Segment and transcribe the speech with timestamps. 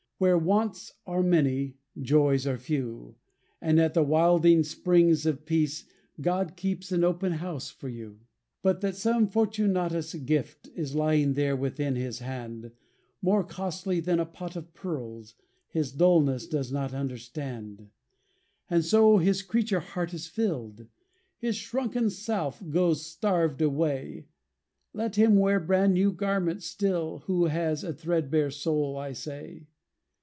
[0.21, 3.15] Where wants are many, joys are few;
[3.59, 5.85] And at the wilding springs of peace,
[6.21, 8.19] God keeps an open house for you.
[8.61, 12.71] But that some Fortunatus' gift Is lying there within his hand,
[13.19, 15.33] More costly than a pot of pearls,
[15.69, 17.89] His dulness does not understand.
[18.69, 20.85] And so his creature heart is filled;
[21.39, 24.27] His shrunken self goes starved away.
[24.93, 29.65] Let him wear brand new garments still, Who has a threadbare soul, I say.